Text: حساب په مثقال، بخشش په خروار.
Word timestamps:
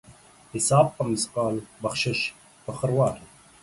حساب 0.53 0.87
په 0.95 1.03
مثقال، 1.11 1.55
بخشش 1.83 2.19
په 2.63 2.71
خروار. 2.77 3.15